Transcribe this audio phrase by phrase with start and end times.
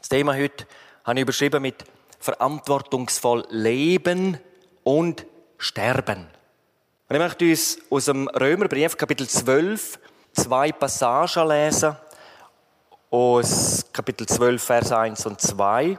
[0.00, 0.66] Das Thema heute
[1.04, 1.84] habe ich überschrieben mit
[2.18, 4.38] verantwortungsvoll leben
[4.82, 5.26] und
[5.58, 6.26] sterben.
[7.06, 9.98] Und ich möchte uns aus dem Römerbrief, Kapitel 12,
[10.32, 11.96] zwei Passagen lesen.
[13.10, 15.98] Aus Kapitel 12, Vers 1 und 2.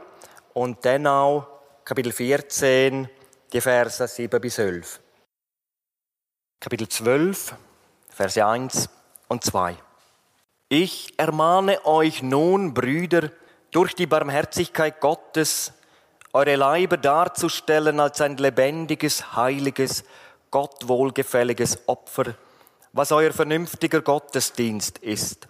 [0.54, 1.46] Und dann auch
[1.84, 3.08] Kapitel 14,
[3.52, 5.00] die Verse 7 bis 11.
[6.58, 7.54] Kapitel 12,
[8.08, 8.88] Verse 1
[9.28, 9.76] und 2.
[10.68, 13.30] Ich ermahne euch nun, Brüder,
[13.72, 15.72] durch die Barmherzigkeit Gottes,
[16.32, 20.04] eure Leiber darzustellen als ein lebendiges, heiliges,
[20.50, 22.34] Gott wohlgefälliges Opfer,
[22.92, 25.48] was euer vernünftiger Gottesdienst ist.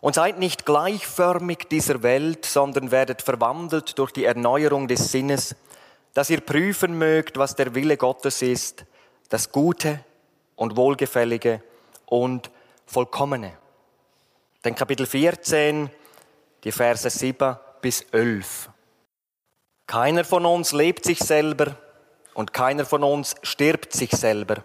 [0.00, 5.56] Und seid nicht gleichförmig dieser Welt, sondern werdet verwandelt durch die Erneuerung des Sinnes,
[6.12, 8.84] dass ihr prüfen mögt, was der Wille Gottes ist,
[9.30, 10.04] das Gute
[10.56, 11.62] und Wohlgefällige
[12.04, 12.50] und
[12.84, 13.56] Vollkommene.
[14.64, 15.88] Denn Kapitel 14,
[16.64, 18.70] die Verse 7 bis 11.
[19.86, 21.76] Keiner von uns lebt sich selber
[22.34, 24.64] und keiner von uns stirbt sich selber.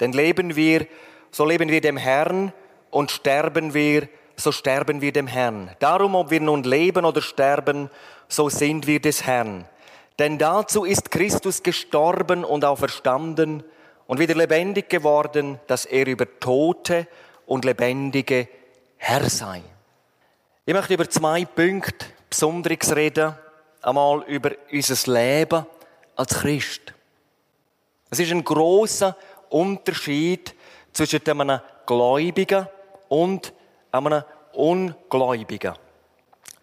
[0.00, 0.86] Denn leben wir,
[1.30, 2.52] so leben wir dem Herrn
[2.90, 5.70] und sterben wir, so sterben wir dem Herrn.
[5.78, 7.90] Darum, ob wir nun leben oder sterben,
[8.28, 9.66] so sind wir des Herrn.
[10.18, 13.62] Denn dazu ist Christus gestorben und auferstanden
[14.06, 17.06] und wieder lebendig geworden, dass er über Tote
[17.46, 18.48] und Lebendige
[18.96, 19.62] Herr sei.
[20.68, 23.36] Ich möchte über zwei Punkte Besonderes reden.
[23.82, 25.64] Einmal über unser Leben
[26.16, 26.92] als Christ.
[28.10, 29.16] Es ist ein großer
[29.48, 30.56] Unterschied
[30.92, 32.66] zwischen einem Gläubigen
[33.08, 33.52] und
[33.92, 35.74] einem Ungläubigen.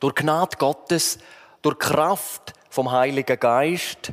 [0.01, 1.19] Durch Gnade Gottes,
[1.61, 4.11] durch Kraft vom Heiligen Geist,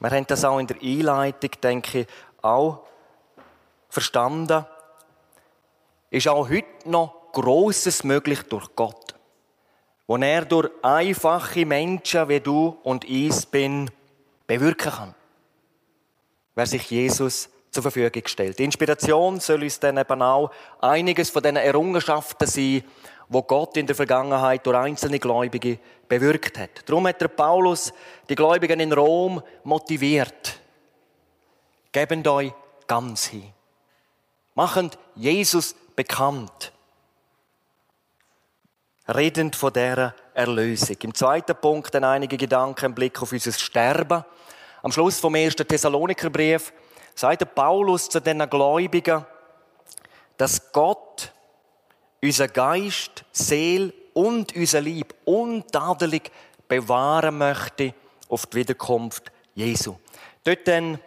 [0.00, 2.06] wir haben das auch in der Einleitung, denke ich,
[2.42, 2.80] auch
[3.88, 4.66] verstanden,
[6.10, 9.19] ist auch heute noch Großes möglich durch Gott.
[10.10, 13.88] Wo er durch einfache Menschen wie du und ich bin,
[14.44, 15.14] bewirken kann.
[16.56, 18.58] Wer sich Jesus zur Verfügung stellt.
[18.58, 20.50] Die Inspiration soll uns dann eben auch
[20.80, 22.82] einiges von diesen Errungenschaften sein,
[23.28, 25.78] wo Gott in der Vergangenheit durch einzelne Gläubige
[26.08, 26.88] bewirkt hat.
[26.88, 27.92] Darum hat der Paulus
[28.28, 30.58] die Gläubigen in Rom motiviert.
[31.92, 32.52] Gebend euch
[32.88, 33.52] ganz hin.
[34.56, 36.72] Machend Jesus bekannt.
[39.14, 40.96] Redend von dieser Erlösung.
[41.02, 44.24] Im zweiten Punkt dann einige Gedanken im Blick auf unser Sterben.
[44.82, 46.72] Am Schluss vom ersten Thessalonikerbrief
[47.14, 49.24] sagt Paulus zu den Gläubigen,
[50.36, 51.32] dass Gott
[52.22, 56.30] unser Geist, Seel und unser Lieb untadelig
[56.68, 57.94] bewahren möchte
[58.28, 59.96] auf die Wiederkunft Jesu.
[60.44, 61.00] Dort dann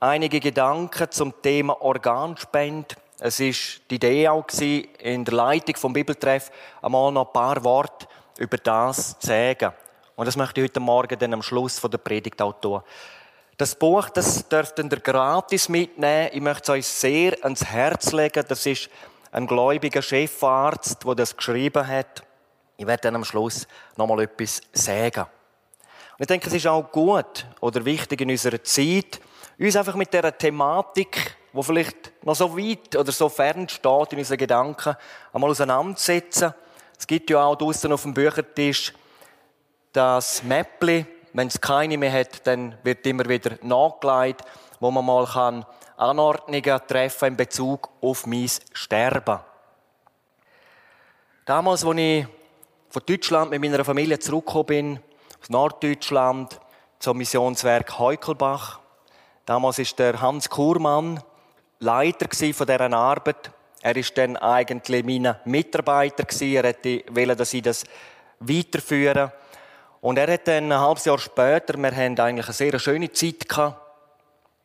[0.00, 2.94] einige Gedanken zum Thema Organspende.
[3.20, 8.06] Es ist die Idee auch in der Leitung vom Bibeltreff einmal noch ein paar Worte
[8.38, 9.72] über das zu sagen.
[10.14, 12.80] Und das möchte ich heute Morgen dann am Schluss von der Predigt auch tun.
[13.56, 16.30] Das Buch, das dürft ihr gratis mitnehmen.
[16.32, 18.44] Ich möchte es euch sehr ans Herz legen.
[18.46, 18.88] Das ist
[19.32, 22.22] ein gläubiger Chefarzt, der das geschrieben hat.
[22.76, 25.22] Ich werde dann am Schluss nochmal etwas sagen.
[25.22, 29.20] Und ich denke, es ist auch gut oder wichtig in unserer Zeit,
[29.58, 34.18] uns einfach mit dieser Thematik, wo vielleicht noch so weit oder so fern steht in
[34.18, 34.96] unseren Gedanken,
[35.32, 36.54] einmal auseinandersetzen.
[36.98, 38.92] Es gibt ja auch draußen auf dem Büchertisch
[39.92, 44.42] das Mäppli, wenn es keine mehr hat, dann wird immer wieder nachgelegt,
[44.80, 45.64] wo man mal kann
[45.96, 49.40] Anordnungen treffen in Bezug auf mein Sterben.
[51.44, 52.26] Damals, als ich
[52.88, 55.00] von Deutschland mit meiner Familie zurückgekommen bin,
[55.40, 56.60] aus Norddeutschland,
[56.98, 58.80] zum Missionswerk Heukelbach.
[59.44, 61.22] Damals ist der Hans Kurmann
[61.80, 63.50] Leiter von dieser Arbeit.
[63.82, 67.84] Er ist dann eigentlich mein Mitarbeiter Er wollte, dass ich das
[68.40, 69.30] weiterführen.
[70.00, 73.46] Und er hat dann ein halbes Jahr später, wir haben eigentlich eine sehr schöne Zeit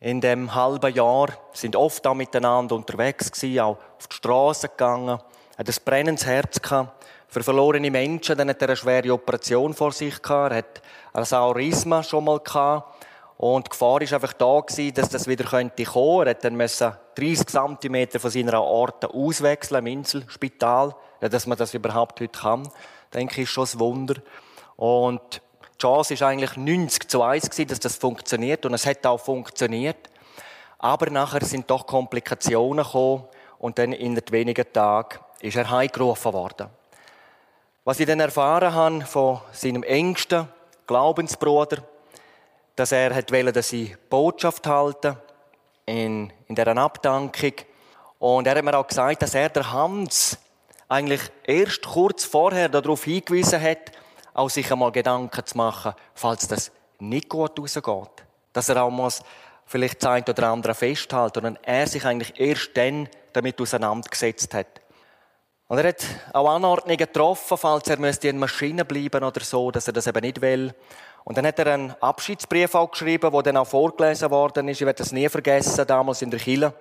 [0.00, 5.18] in dem halben Jahr, sind oft auch miteinander unterwegs gewesen, auch auf die Straße gegangen,
[5.56, 9.92] hat ein brennendes Herz gehabt für verlorene Menschen, dann hat er eine schwere Operation vor
[9.92, 10.82] sich gehabt, er hat
[11.14, 12.93] ein Saurisma schon mal gehabt
[13.36, 16.26] und die Gefahr ist einfach da dass das wieder könnte kommen.
[16.26, 16.56] Er hat dann
[17.16, 22.68] 30 cm von seiner Orte auswechseln im Inselspital, ja, dass man das überhaupt heute kann,
[23.12, 24.14] denke ich, ist schon ein Wunder.
[24.76, 25.42] Und
[25.74, 28.64] die Chance ist eigentlich 90 zu 1 gewesen, dass das funktioniert.
[28.66, 30.10] Und es hat auch funktioniert.
[30.78, 33.24] Aber nachher sind doch Komplikationen gekommen.
[33.58, 36.68] Und dann in wenigen Tagen ist er heimgerufen worden.
[37.84, 40.48] Was ich dann erfahren habe von seinem engsten
[40.86, 41.82] Glaubensbruder,
[42.76, 45.16] dass er hat wollte, dass ich Botschaft halte
[45.86, 47.52] in, in dieser Abdankung.
[48.18, 50.38] Und er hat mir auch gesagt, dass er der Hans
[50.88, 53.92] eigentlich erst kurz vorher darauf hingewiesen hat,
[54.32, 58.24] auch sich einmal Gedanken zu machen, falls das nicht gut rausgeht.
[58.52, 59.22] Dass er auch muss
[59.66, 64.80] vielleicht das eine oder andere festhalten und er sich eigentlich erst dann damit auseinandergesetzt hat.
[65.66, 69.86] Und er hat auch Anordnungen getroffen, falls er müsste in Maschine bleiben oder so, dass
[69.86, 70.74] er das eben nicht will.
[71.24, 74.80] Und dann hat er einen Abschiedsbrief auch geschrieben, der dann auch vorgelesen worden ist.
[74.80, 76.74] Ich werde das nie vergessen, damals in der Kille.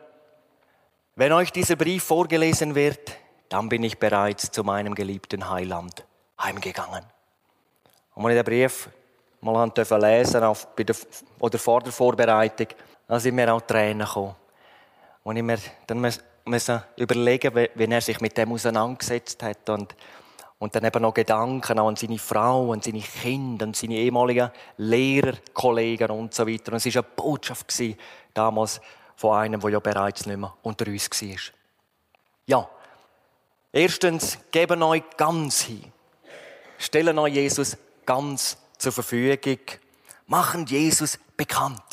[1.16, 3.18] Wenn euch dieser Brief vorgelesen wird,
[3.48, 6.04] dann bin ich bereits zu meinem geliebten Heiland
[6.42, 7.06] heimgegangen.
[8.16, 8.90] Und als ich den Brief
[9.42, 10.95] mal lesen lesen auf, bei der,
[11.40, 12.68] oder vor der Vorbereitung,
[13.07, 14.36] dann sind mir auch Tränen gekommen.
[15.24, 16.00] Und ich mir dann
[16.45, 19.95] müssen überlegen, wie er sich mit dem auseinandergesetzt hat und,
[20.63, 25.33] und dann eben noch Gedanken an seine Frau, an seine Kinder, an seine ehemaligen Lehrer,
[25.54, 26.71] Kollegen und so weiter.
[26.71, 27.74] Und es war eine Botschaft
[28.33, 28.80] damals
[29.18, 31.54] von einem, der ja bereits nicht mehr unter uns war.
[32.45, 32.69] Ja,
[33.74, 35.92] erstens, geben euch ganz hin.
[36.77, 37.75] Stellen euch Jesus
[38.06, 39.59] ganz zur Verfügung.
[40.27, 41.83] Machen Jesus bekannt.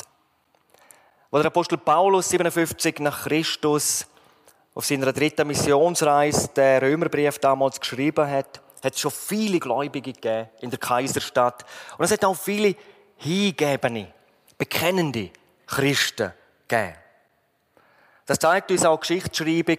[1.29, 4.07] Wo der Apostel Paulus 57 nach Christus
[4.73, 10.49] auf seiner dritten Missionsreise den Römerbrief damals geschrieben hat, hat es schon viele Gläubige gegeben
[10.61, 11.65] in der Kaiserstadt.
[11.97, 12.75] Und es hat auch viele
[13.17, 14.07] hingebende,
[14.57, 15.29] bekennende
[15.67, 16.33] Christen
[16.67, 16.95] gegeben.
[18.25, 19.77] Das zeigt uns auch Geschichtsschreibung,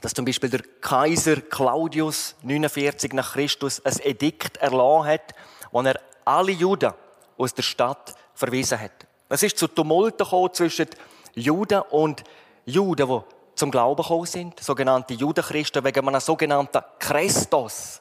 [0.00, 5.34] dass zum Beispiel der Kaiser Claudius 49 nach Christus ein Edikt erlassen hat,
[5.70, 6.92] wo er alle Juden
[7.36, 9.06] aus der Stadt verwiesen hat.
[9.28, 10.88] Es ist zu Tumulten zwischen
[11.34, 12.22] Juden und
[12.64, 18.00] Juden, die zum Glauben gekommen sind, sogenannte Judenchristen, wegen einem sogenannten Christus.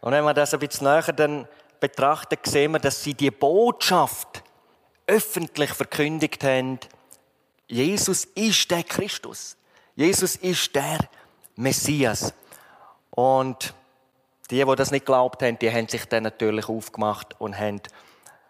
[0.00, 1.48] Und wenn wir das ein bisschen näher dann
[1.80, 4.42] betrachten, sehen wir, dass sie die Botschaft
[5.06, 6.78] öffentlich verkündigt haben,
[7.68, 9.56] Jesus ist der Christus.
[9.94, 10.98] Jesus ist der
[11.56, 12.34] Messias.
[13.10, 13.74] Und
[14.50, 17.80] die, die das nicht glaubt haben, die haben sich dann natürlich aufgemacht und haben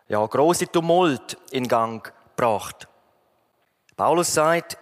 [0.09, 2.87] ja, große Tumult in Gang gebracht.
[3.97, 4.77] Paulus sagt,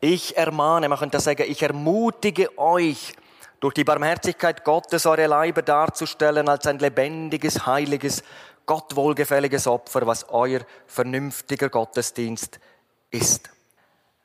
[0.00, 3.14] ich ermahne, man könnte sagen, ich ermutige euch,
[3.60, 8.22] durch die Barmherzigkeit Gottes eure Leiber darzustellen als ein lebendiges, heiliges,
[8.66, 12.58] Gott wohlgefälliges Opfer, was euer vernünftiger Gottesdienst
[13.10, 13.48] ist.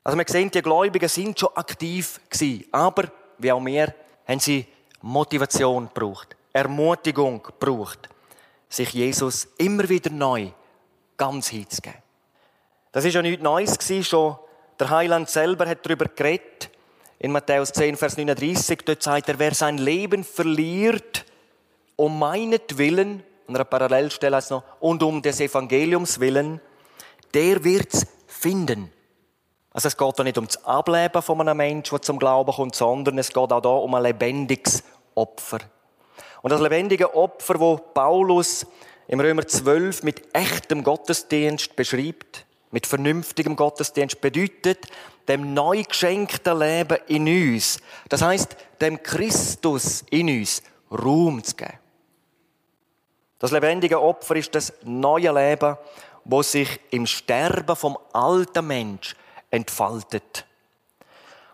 [0.04, 3.94] Also wir sehen, die Gläubigen sind schon aktiv gewesen, aber wie auch wir
[4.26, 4.66] haben sie
[5.00, 8.08] Motivation gebraucht, Ermutigung gebraucht,
[8.68, 10.48] sich Jesus immer wieder neu
[11.16, 12.02] ganz hinzugeben.
[12.90, 14.36] Das ist ja nichts Neues gewesen, schon
[14.78, 16.70] der Heiland selber hat darüber geredet.
[17.18, 21.24] In Matthäus 10, Vers 39, dort sagt er, wer sein Leben verliert,
[21.96, 26.60] um meinetwillen, an einer Parallelstelle heißt es noch, und um des Evangeliums willen,
[27.32, 28.90] der wird's finden.
[29.72, 32.74] Also es geht da nicht um das Ableben von einem Menschen, der zum Glauben kommt,
[32.74, 34.82] sondern es geht auch da um ein lebendiges
[35.14, 35.58] Opfer.
[36.42, 38.66] Und das lebendige Opfer, wo Paulus
[39.06, 44.88] im Römer 12 mit echtem Gottesdienst beschreibt, mit vernünftigem Gottesdienst, bedeutet,
[45.28, 47.78] dem neu geschenkten Leben in uns,
[48.08, 51.78] das heißt, dem Christus in uns Ruhm zu geben.
[53.38, 55.76] Das lebendige Opfer ist das neue Leben,
[56.24, 59.16] wo sich im Sterben vom alten Mensch
[59.50, 60.46] entfaltet.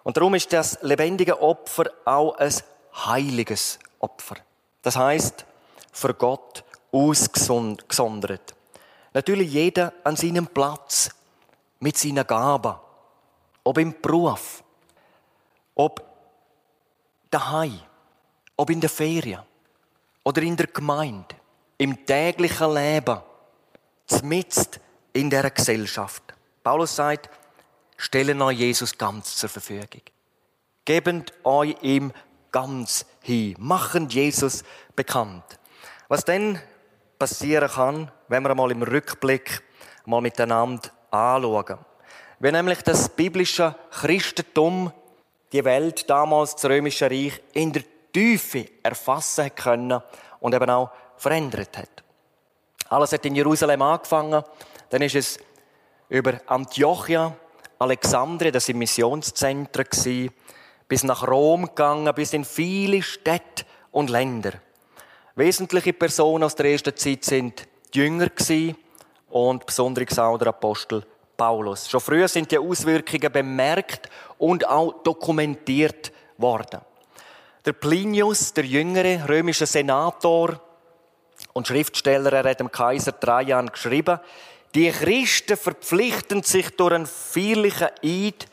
[0.05, 2.53] Und darum ist das lebendige Opfer auch ein
[2.95, 4.37] heiliges Opfer.
[4.83, 5.45] Das heißt,
[5.93, 8.55] für Gott ausgesondert.
[9.15, 11.11] Natürlich jeder an seinem Platz
[11.81, 12.81] mit seiner Gabe.
[13.65, 14.63] Ob im Beruf,
[15.75, 16.03] ob
[17.31, 17.81] daheim,
[18.57, 19.43] ob in der Ferien
[20.25, 21.35] oder in der Gemeinde,
[21.77, 23.21] im täglichen Leben,
[24.07, 24.81] zumindest
[25.13, 26.23] in der Gesellschaft.
[26.63, 27.31] Paulus sagt,
[27.97, 30.03] stellen euch Jesus ganz zur Verfügung.
[30.85, 32.13] Gebend euch ihm
[32.51, 33.55] ganz hin.
[33.59, 34.65] Machen Jesus
[34.97, 35.45] bekannt.
[36.09, 36.61] Was denn
[37.19, 39.63] passieren kann, wenn wir einmal im Rückblick
[40.05, 41.79] mal miteinander anschauen.
[42.39, 44.93] Wenn nämlich das biblische Christentum
[45.53, 47.83] die Welt damals, das Römische Reich, in der
[48.13, 50.01] Tiefe erfassen können
[50.41, 52.05] und eben auch verändert hat.
[52.89, 54.43] Alles hat in Jerusalem angefangen,
[54.91, 55.39] dann ist es
[56.09, 57.35] über Antiochia
[57.79, 60.31] Alexandria, das im Missionszentren
[60.89, 64.55] bis nach Rom gegangen, bis in viele Städte und Länder.
[65.39, 68.27] Wesentliche Personen aus der ersten Zeit sind die Jünger
[69.31, 71.89] und besonders auch der Apostel Paulus.
[71.89, 76.81] Schon früher sind die Auswirkungen bemerkt und auch dokumentiert worden.
[77.65, 80.61] Der Plinius, der jüngere römische Senator
[81.53, 84.19] und Schriftsteller, er hat dem Kaiser Trajan geschrieben,
[84.75, 88.49] die Christen verpflichten sich durch einen feierlichen Eid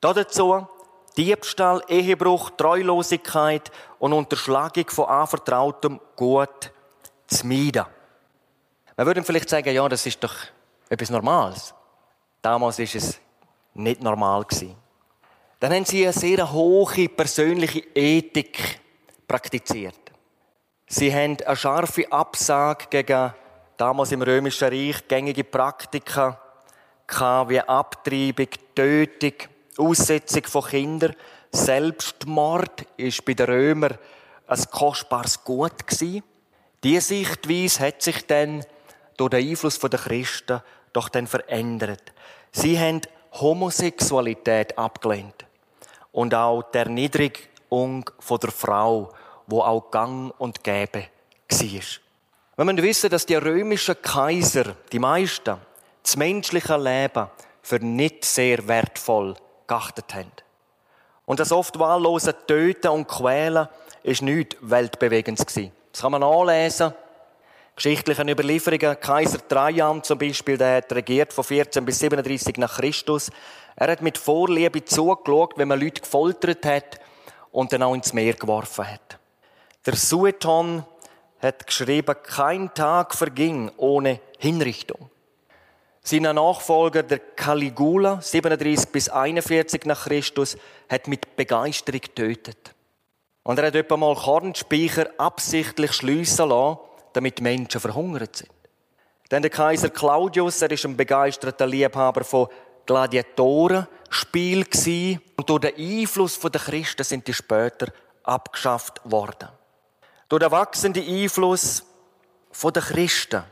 [0.00, 0.68] dazu,
[1.16, 6.70] Diebstahl, Ehebruch, Treulosigkeit und Unterschlagung von anvertrautem Gut
[7.26, 7.86] zu meiden.
[8.96, 10.34] Man würde vielleicht sagen, ja, das ist doch
[10.88, 11.74] etwas Normales.
[12.42, 13.20] Damals ist es
[13.74, 14.44] nicht normal.
[15.60, 18.80] Dann haben sie eine sehr hohe persönliche Ethik
[19.26, 19.98] praktiziert.
[20.86, 23.34] Sie haben eine scharfe Absage gegen
[23.76, 26.40] damals im Römischen Reich gängige Praktika
[27.48, 29.34] wie Abtreibung, Tötung,
[29.78, 31.14] Aussetzung von Kindern.
[31.52, 33.98] Selbstmord ist bei den Römern
[34.46, 35.72] ein kostbares Gut.
[36.82, 38.64] Diese Sichtweise hat sich dann
[39.16, 42.12] durch den Einfluss der Christen doch dann verändert.
[42.52, 43.00] Sie haben
[43.32, 45.44] Homosexualität abgelehnt
[46.12, 49.12] und auch die Erniedrigung der Frau,
[49.46, 51.06] wo auch gang und gäbe
[51.50, 51.80] war.
[52.56, 55.58] Wenn man wissen, dass die römischen Kaiser, die meisten,
[56.02, 57.28] das menschliche Leben
[57.62, 60.32] für nicht sehr wertvoll geachtet haben.
[61.24, 63.68] Und das oft wahllose Töten und Quälen
[64.02, 65.72] ist nichts Weltbewegendes gewesen.
[65.92, 66.94] Das kann man nachlesen.
[67.74, 68.98] Geschichtlichen Überlieferungen.
[69.00, 73.30] Kaiser Trajan zum Beispiel, der hat regiert von 14 bis 37 nach Christus.
[73.74, 77.00] Er hat mit Vorliebe zugeschaut, wenn man Leute gefoltert hat
[77.50, 79.18] und dann auch ins Meer geworfen hat.
[79.84, 80.84] Der Sueton
[81.40, 85.10] hat geschrieben, kein Tag verging ohne Hinrichtung.
[86.08, 90.56] Sein Nachfolger, der Caligula, 37 bis 41 nach Christus,
[90.88, 92.76] hat mit Begeisterung getötet.
[93.42, 96.78] Und er hat etwa mal Kornspeicher absichtlich schliessen lassen,
[97.12, 98.52] damit Menschen verhungert sind.
[99.30, 102.46] Dann der Kaiser Claudius, er ist ein begeisterter Liebhaber von
[102.86, 104.64] Gladiatorenspiel
[105.36, 107.88] und durch den Einfluss der Christen sind die später
[108.22, 109.48] abgeschafft worden.
[110.28, 111.84] Durch den wachsenden Einfluss
[112.62, 113.42] der Christen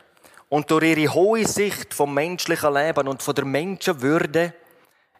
[0.54, 4.54] und durch ihre hohe Sicht vom menschlichen Leben und von der Menschenwürde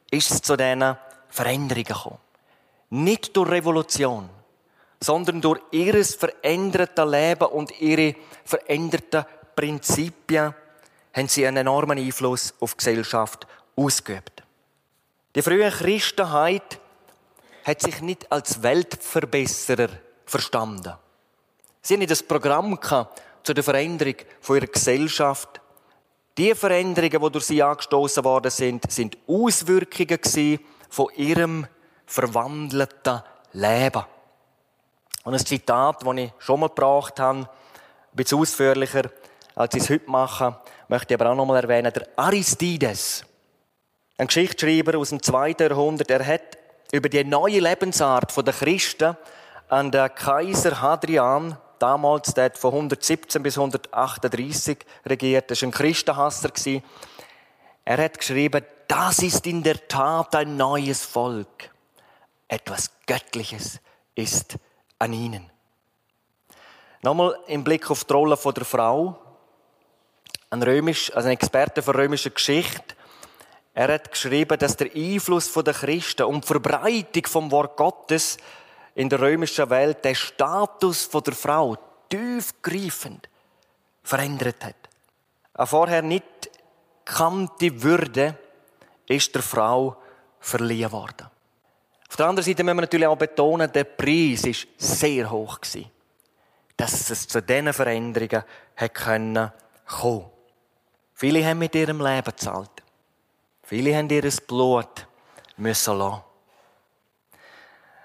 [0.09, 0.97] ist es zu diesen
[1.29, 2.19] Veränderungen gekommen.
[2.91, 4.31] Nicht durch Revolution,
[5.01, 8.15] sondern durch ihr verändertes Leben und ihre
[8.45, 9.25] veränderten
[9.57, 10.55] Prinzipien
[11.13, 14.45] haben sie einen enormen Einfluss auf die Gesellschaft ausgeübt.
[15.35, 16.79] Die frühe Christenheit
[17.65, 19.89] hat sich nicht als Weltverbesserer
[20.27, 20.93] verstanden.
[21.83, 22.79] Sie haben nicht das Programm
[23.45, 25.61] zu der Veränderung von ihrer Gesellschaft.
[26.37, 30.19] Die Veränderungen, die durch sie angestoßen worden sind, sind Auswirkungen
[30.89, 31.67] von ihrem
[32.07, 33.23] verwandelten
[33.53, 34.03] Leben.
[35.23, 37.49] Und ein Zitat, das ich schon mal gebracht habe, ein
[38.13, 39.11] bisschen ausführlicher,
[39.55, 40.59] als ich es heute mache,
[40.89, 43.25] möchte ich aber auch noch mal erwähnen, der Aristides,
[44.19, 46.59] ein Geschichtsschreiber aus dem zweiten Jahrhundert, er hat
[46.93, 49.17] über die neue Lebensart der Christen
[49.69, 55.73] an den Kaiser Hadrian, damals der hat von 117 bis 138 regiert, das war ein
[55.73, 56.51] Christenhasser.
[57.85, 61.71] Er hat geschrieben, das ist in der Tat ein neues Volk.
[62.49, 63.81] Etwas Göttliches
[64.15, 64.57] ist
[64.99, 65.51] an ihnen.
[67.03, 69.19] Nochmal im Blick auf die Rolle der Frau.
[70.49, 72.95] Ein, Römisch, also ein Experte für römische Geschichte.
[73.75, 78.39] Er hat geschrieben, dass der Einfluss der Christen und die Verbreitung vom Wort Gottes
[78.95, 81.77] in der römischen Welt den Status der Frau
[82.09, 83.29] tiefgreifend
[84.03, 84.77] verändert hat.
[85.55, 86.25] Eine vorher nicht
[87.05, 88.39] kannte Würde
[89.07, 89.97] ist der Frau
[90.41, 91.29] verliehen worden.
[92.09, 95.59] Auf der anderen Seite müssen wir natürlich auch betonen, der Preis war sehr hoch
[96.77, 98.45] dass es zu diesen Veränderungen
[98.93, 99.53] kommen
[99.87, 100.31] konnte.
[101.15, 102.83] Viele haben mit ihrem Leben gezahlt.
[103.63, 105.07] Viele haben ihr Blut
[105.57, 106.23] müssen lassen.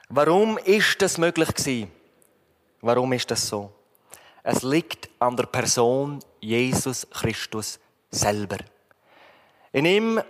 [0.09, 1.91] Warum ist das möglich gewesen?
[2.81, 3.71] Warum ist das so?
[4.43, 8.57] Es liegt an der Person Jesus Christus selber.
[9.71, 10.21] In ihm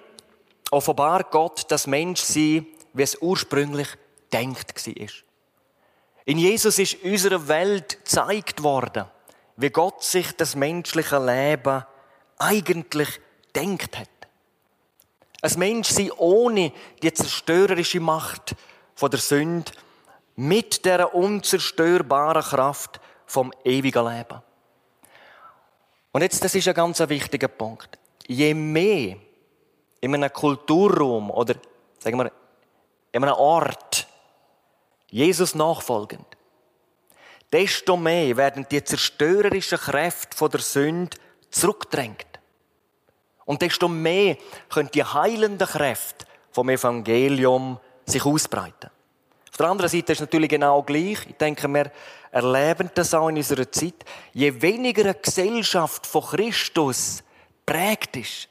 [0.71, 3.87] offenbart Gott das Menschsein wie es ursprünglich
[4.31, 5.07] denkt war.
[6.25, 9.05] In Jesus ist unserer Welt gezeigt worden,
[9.57, 11.85] wie Gott sich das menschliche Leben
[12.37, 13.19] eigentlich
[13.55, 14.09] denkt hat.
[15.41, 18.55] Ein Mensch sei ohne die zerstörerische Macht
[18.99, 19.71] von der Sünde
[20.35, 24.41] mit der unzerstörbaren Kraft vom ewigen Leben.
[26.11, 27.97] Und jetzt, das ist ein ganz wichtiger Punkt.
[28.27, 29.15] Je mehr
[30.01, 31.55] in einem Kulturraum oder,
[31.99, 32.29] sagen wir,
[33.13, 34.05] in einem Ort
[35.09, 36.27] Jesus nachfolgend,
[37.53, 41.15] desto mehr werden die zerstörerischen Kräfte von der Sünde
[41.49, 42.27] zurückgedrängt.
[43.45, 44.35] Und desto mehr
[44.69, 47.79] können die heilenden Kräfte vom Evangelium
[48.09, 48.89] sich ausbreiten.
[49.49, 51.25] Auf der anderen Seite ist es natürlich genau gleich.
[51.27, 51.91] Ich denke, wir
[52.31, 54.05] erleben das auch in unserer Zeit.
[54.33, 57.23] Je weniger eine Gesellschaft von Christus
[57.65, 58.47] prägt ist,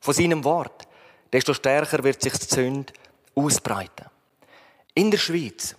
[0.00, 0.86] von seinem Wort,
[1.32, 2.92] desto stärker wird sich die Sünde
[3.34, 4.06] ausbreiten.
[4.94, 5.74] In der Schweiz,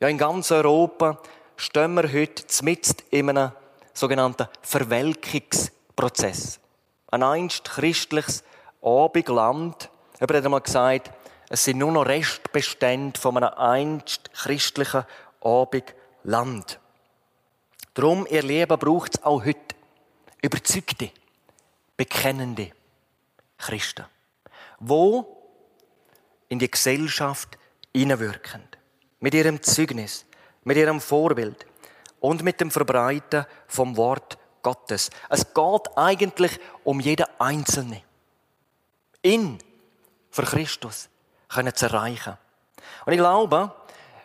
[0.00, 1.20] ja in ganz Europa,
[1.56, 3.52] stehen wir heute mitten in einem
[3.92, 6.60] sogenannten Verwelkungsprozess.
[7.10, 8.42] Ein einst christliches
[8.80, 11.10] Abendland, jemand hat einmal gesagt,
[11.48, 15.04] es sind nur noch Restbestände von einem einst christlichen
[15.40, 16.78] Abendland.
[17.94, 19.58] Darum, ihr Lieben, braucht es auch heute.
[20.42, 21.10] Überzeugte,
[21.96, 22.70] bekennende
[23.56, 24.04] Christen,
[24.78, 25.34] wo?
[26.48, 27.58] In die Gesellschaft
[27.94, 28.62] hineinwirken.
[29.20, 30.24] Mit ihrem Zeugnis,
[30.62, 31.66] mit ihrem Vorbild.
[32.20, 35.10] Und mit dem Verbreiten vom Wort Gottes.
[35.28, 38.02] Es geht eigentlich um jeden Einzelne.
[39.22, 39.58] In.
[40.30, 41.08] Für Christus
[41.48, 42.36] können zu erreichen.
[43.04, 43.72] Und ich glaube,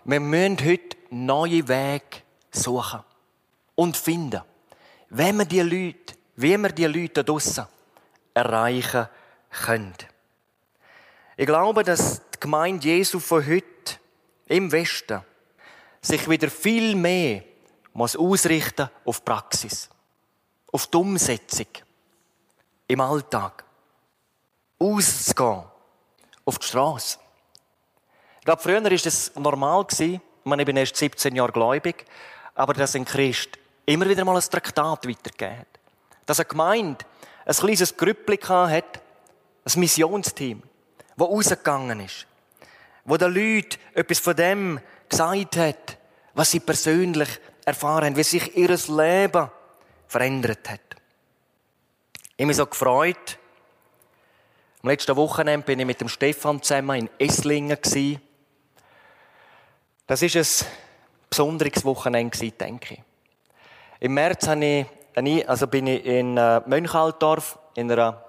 [0.03, 3.01] wir müssen heute neue Wege suchen
[3.75, 4.41] und finden,
[5.09, 7.65] wenn wir die Leute, wie wir die Leute draussen
[8.33, 9.07] erreichen
[9.49, 9.95] können.
[11.37, 13.97] Ich glaube, dass die Gemeinde Jesu von heute
[14.47, 15.21] im Westen
[16.01, 17.43] sich wieder viel mehr
[17.93, 19.89] muss ausrichten auf Praxis,
[20.71, 21.67] auf die Umsetzung
[22.87, 23.63] im Alltag,
[24.79, 25.63] auszugehen
[26.45, 27.19] auf die Straße.
[28.39, 29.85] Ich glaube, früher war es normal.
[30.00, 32.05] Ich, meine, bin erst 17 Jahre gläubig,
[32.55, 35.67] aber dass ein Christ immer wieder mal ein Traktat weitergegeben hat.
[36.25, 37.05] Dass eine Gemeinde
[37.45, 39.01] ein kleines Grüppli hat,
[39.65, 40.62] ein Missionsteam,
[41.15, 42.27] das rausgegangen ist,
[43.05, 45.97] wo den Leuten etwas von dem gesagt hat,
[46.33, 47.29] was sie persönlich
[47.65, 49.51] erfahren haben, wie sich ihr Leben
[50.07, 50.79] verändert hat.
[52.35, 53.38] Ich habe mich so gefreut.
[54.85, 57.77] Am letzten Wochenende bin ich mit dem Stefan zusammen in Esslingen.
[60.05, 60.67] Das ist ein
[61.29, 63.01] besonderes Wochenende, denke ich.
[64.01, 68.25] Im März ich, also bin ich in äh, Mönchaltdorf in einer,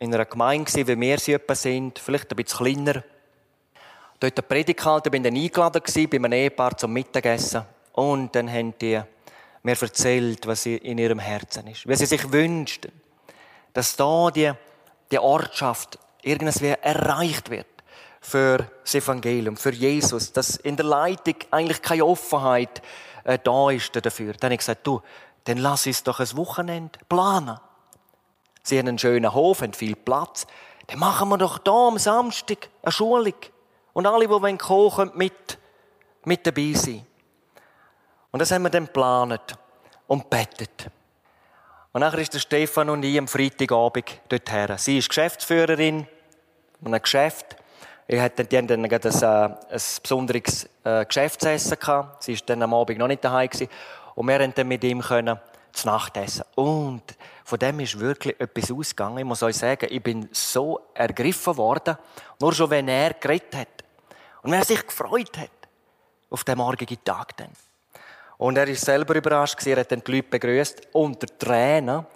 [0.00, 3.04] in einer Gemeinde, wie wir sie sind, vielleicht ein bisschen kleiner
[4.18, 7.62] dort eine Predigt gehalten, bin dann eingeladen bei einem Ehepaar zum Mittagessen.
[7.92, 9.00] Und dann haben die
[9.62, 11.88] mir erzählt, was in ihrem Herzen ist.
[11.88, 12.90] Wie sie sich wünschten,
[13.72, 14.52] dass da die,
[15.10, 17.66] die Ortschaft irgendwie erreicht wird
[18.20, 22.82] für das Evangelium, für Jesus, dass in der Leitung eigentlich keine Offenheit
[23.24, 24.32] äh, da ist dafür.
[24.34, 25.00] Dann habe ich gesagt, du,
[25.44, 27.58] dann lass uns doch ein Wochenende planen.
[28.62, 30.46] Sie haben einen schönen Hof, haben viel Platz.
[30.88, 33.34] Dann machen wir doch da am Samstag eine Schulung.
[33.92, 35.58] Und alle, die kommen wollen, können mit,
[36.24, 37.06] mit dabei sein.
[38.32, 39.56] Und das haben wir dann geplant
[40.08, 40.90] und bettet.
[41.96, 44.76] Und nachher ist der Stefan und ich am Freitagabend dorthin.
[44.76, 46.06] Sie ist Geschäftsführerin
[46.82, 47.56] von einem Geschäft.
[48.06, 52.22] Ich hatte dann ein, ein, ein besonderes äh, Geschäftsessen gehabt.
[52.22, 53.70] Sie war dann am Abend noch nicht daheim gewesen.
[54.14, 55.40] Und wir konnten dann mit ihm können
[55.72, 56.44] zu Nacht essen.
[56.54, 57.02] Und
[57.44, 59.16] von dem ist wirklich etwas ausgegangen.
[59.16, 61.96] Ich muss euch sagen, ich bin so ergriffen worden.
[62.38, 63.68] Nur schon, wenn er geredet hat.
[64.42, 65.48] Und wer sich gefreut hat
[66.28, 67.52] auf den morgigen Tag dann.
[68.38, 72.06] Und er ist selber überrascht er hat dann die Leute begrüßt unter Tränen,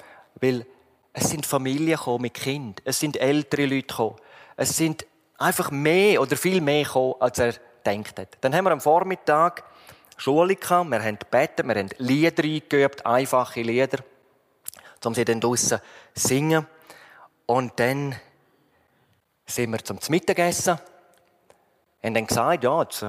[0.41, 0.67] weil
[1.13, 4.17] es sind Familien gekommen mit Kind, es sind ältere Leute gekommen,
[4.57, 5.07] es sind
[5.39, 7.55] einfach mehr oder viel mehr gekommen, als er
[7.85, 8.37] denkt hat.
[8.41, 9.65] Dann haben wir am Vormittag
[10.17, 13.99] Schule gehabt, wir haben gebeten, wir haben Lieder eingeübt, einfache Lieder,
[15.05, 15.79] um sie dann draussen
[16.15, 16.67] zu singen.
[17.47, 18.15] Und dann
[19.47, 20.79] sind wir zum Mittagessen
[22.03, 23.05] haben dann gesagt, ja, jetzt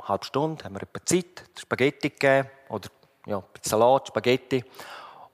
[0.00, 2.88] eine halbe Stunde haben wir etwa Zeit, Spaghetti gegeben, oder
[3.26, 4.64] ja, Salat, Spaghetti.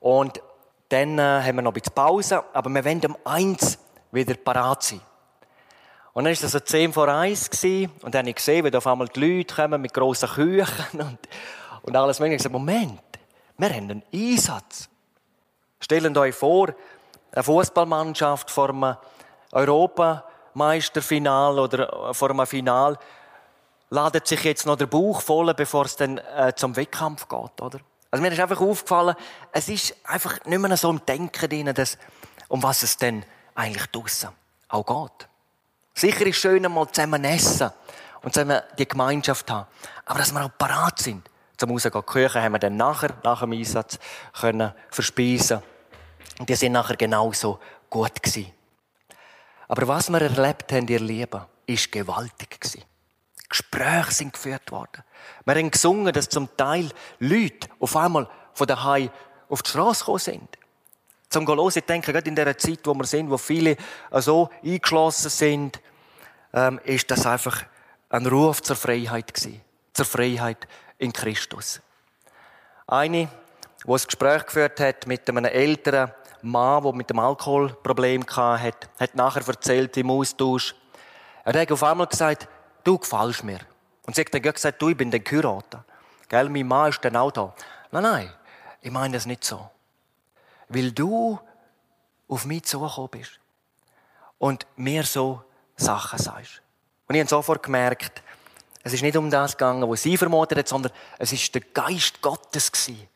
[0.00, 0.40] Und
[0.88, 3.79] dann äh, haben wir noch ein bisschen Pause, aber wir wollen um eins
[4.12, 5.00] wieder parat sein.
[6.12, 8.76] Und dann war das so 10 vor 1 gewesen, und dann habe ich gesehen, wie
[8.76, 10.66] auf einmal die Leute kommen mit grossen Küchen
[11.00, 11.18] und,
[11.83, 12.37] und alles mögliche.
[12.37, 13.00] Ich gesagt, Moment,
[13.59, 14.88] wir haben einen Einsatz.
[15.81, 16.74] Stellt euch vor,
[17.33, 18.96] eine Fußballmannschaft vor einem
[19.52, 20.24] Europa
[20.55, 22.98] Meisterfinal oder vor einem Final
[23.90, 27.81] ladet sich jetzt noch der Bauch voll, bevor es dann äh, zum Wettkampf geht, oder?
[28.11, 29.14] Also mir ist einfach aufgefallen,
[29.53, 31.99] es ist einfach nicht mehr so im Denken drin, dass,
[32.49, 34.31] um was es denn eigentlich draussen
[34.68, 35.29] auch geht.
[35.94, 37.70] Sicher ist es schön, mal zusammen essen
[38.22, 39.66] und zusammen die Gemeinschaft haben.
[40.05, 42.05] Aber dass wir auch parat sind, zum rausgehen.
[42.05, 43.99] Küche haben wir dann nachher, nach dem Einsatz,
[44.38, 45.62] können verspeisen.
[46.38, 48.53] Und die sind nachher genauso gut gewesen.
[49.68, 52.85] Aber was wir erlebt haben, ihr Lieben, ist gewaltig gewesen.
[53.48, 55.02] Gespräche sind geführt worden.
[55.44, 59.11] Wir haben gesungen, dass zum Teil Leute auf einmal von daheim
[59.48, 60.59] auf die Straße gekommen sind.
[61.28, 63.76] Zum hören, ich denke, gerade in der Zeit, wo wir sind, wo viele
[64.12, 65.80] so eingeschlossen sind,
[66.52, 67.64] ähm, ist das einfach
[68.09, 69.61] ein Ruf zur Freiheit gewesen.
[69.92, 71.80] Zur Freiheit in Christus.
[72.87, 73.28] Eine,
[73.85, 79.14] die ein Gespräch geführt hat mit einem älteren Mann, der mit dem Alkoholproblem hatte, hat
[79.14, 80.74] nachher erzählt im Austausch.
[81.44, 82.48] Er hat auf einmal gesagt,
[82.87, 83.61] du gefällst mir.
[84.07, 85.85] Und sie hat dann gesagt, du, ich bin der Kurator.
[86.29, 87.55] Gell, mein Mann ist dann auch da.
[87.90, 88.33] Nein, nein.
[88.81, 89.70] ich meine das nicht so.
[90.68, 91.38] Weil du
[92.29, 93.38] auf mich zugekommen bist
[94.38, 95.42] und mir so
[95.77, 96.62] Sachen sagst.
[97.07, 98.22] Und ich habe sofort gemerkt,
[98.83, 102.20] es ist nicht um das gegangen, was sie vermutet hat, sondern es ist der Geist
[102.20, 103.09] Gottes gewesen,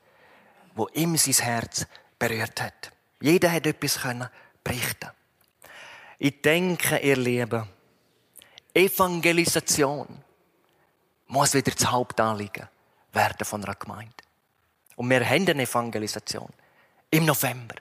[0.74, 1.86] wo ihm sein Herz
[2.18, 2.92] berührt hat.
[3.20, 3.98] Jeder hat etwas
[4.64, 5.10] berichten.
[6.18, 7.68] Ich denke, ihr Lieben,
[8.74, 10.06] Evangelisation
[11.26, 12.68] muss wieder das Hauptanliegen
[13.12, 14.12] werden von einer Gemeinde.
[14.96, 16.48] Und wir haben eine Evangelisation
[17.10, 17.76] im November.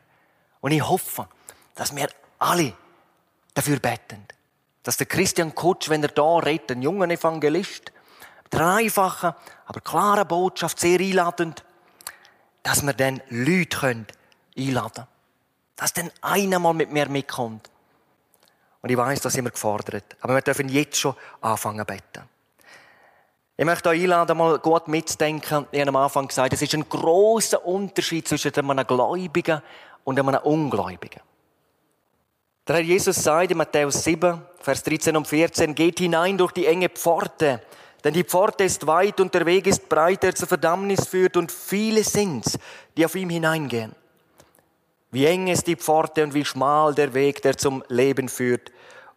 [0.61, 1.27] Und ich hoffe,
[1.75, 2.73] dass wir alle
[3.53, 4.25] dafür beten,
[4.83, 7.91] dass der Christian Kutsch, wenn er da redet, ein junger Evangelist,
[8.51, 9.33] einfachen,
[9.65, 11.63] aber klaren Botschaft, sehr einladend,
[12.63, 14.05] dass wir dann Leute
[14.57, 15.07] einladen können.
[15.75, 17.69] Dass dann einer mal mit mir mitkommt.
[18.81, 20.15] Und ich weiß, da sind wir gefordert.
[20.21, 22.29] Aber wir dürfen jetzt schon anfangen zu beten.
[23.57, 25.67] Ich möchte euch einladen, mal gut mitzudenken.
[25.71, 29.61] Ich habe am Anfang gesagt, es ist ein großer Unterschied zwischen einem Gläubigen
[30.05, 31.21] und einem Ungläubigen.
[32.65, 36.67] Der Herr Jesus sagt in Matthäus 7, Vers 13 und 14, geht hinein durch die
[36.67, 37.61] enge Pforte,
[38.03, 41.51] denn die Pforte ist weit und der Weg ist breit, der zur Verdammnis führt und
[41.51, 42.57] viele sind's,
[42.95, 43.93] die auf ihm hineingehen.
[45.11, 48.71] Wie eng ist die Pforte und wie schmal der Weg, der zum Leben führt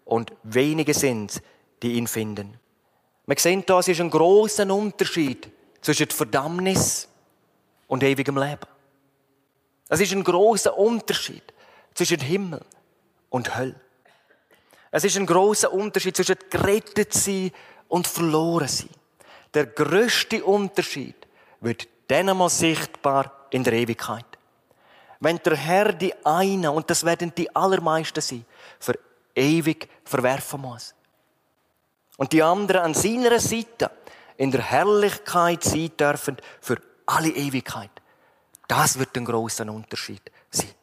[0.04, 1.42] und wenige sind's,
[1.82, 2.58] die ihn finden.
[3.26, 5.50] Wir sehen da, es ist ein großer Unterschied
[5.80, 7.08] zwischen Verdammnis
[7.86, 8.66] und ewigem Leben.
[9.88, 11.42] Es ist ein großer Unterschied
[11.94, 12.64] zwischen Himmel
[13.28, 13.80] und Hölle.
[14.90, 17.50] Es ist ein großer Unterschied zwischen gerettet sein
[17.88, 18.88] und verloren sein.
[19.54, 21.16] Der größte Unterschied
[21.60, 24.31] wird dann einmal sichtbar in der Ewigkeit.
[25.22, 28.44] Wenn der Herr die einen, und das werden die allermeisten sein,
[28.80, 28.98] für
[29.36, 30.96] ewig verwerfen muss
[32.16, 33.92] und die anderen an seiner Seite
[34.36, 37.92] in der Herrlichkeit sein dürfen für alle Ewigkeit.
[38.66, 40.74] Das wird ein großer Unterschied sein.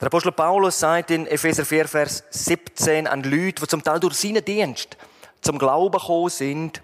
[0.00, 4.16] Der Apostel Paulus sagt in Epheser 4, Vers 17 an Leute, die zum Teil durch
[4.16, 4.96] seinen Dienst
[5.42, 6.82] zum Glauben gekommen sind,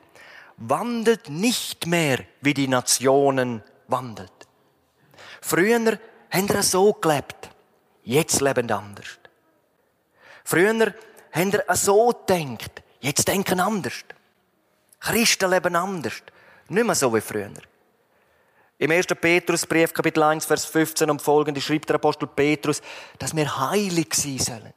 [0.56, 4.30] wandelt nicht mehr, wie die Nationen wandelt.
[5.40, 5.98] Früher
[6.30, 7.50] haben sie so gelebt,
[8.02, 9.18] jetzt leben anders.
[10.44, 10.94] Früher
[11.32, 14.04] haben sie so gedacht, Jetzt denken anders.
[15.00, 16.14] Christen leben anders.
[16.68, 17.50] Nicht mehr so wie früher.
[18.78, 19.06] Im 1.
[19.06, 22.80] Petrusbrief, Kapitel 1, Vers 15 und folgende, schreibt der Apostel Petrus,
[23.18, 24.74] dass wir heilig sein sollen.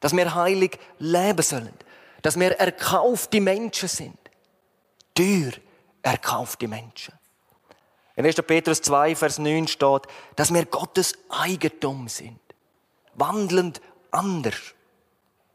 [0.00, 1.74] Dass wir heilig leben sollen.
[2.22, 4.18] Dass wir erkaufte Menschen sind.
[5.14, 5.52] Tür
[6.02, 7.14] erkaufte Menschen.
[8.14, 8.36] In 1.
[8.42, 10.02] Petrus 2, Vers 9 steht,
[10.36, 12.40] dass wir Gottes Eigentum sind.
[13.14, 14.74] Wandelnd anders.